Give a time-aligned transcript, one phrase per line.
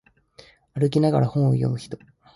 [0.73, 1.95] 歩きながら本を読む人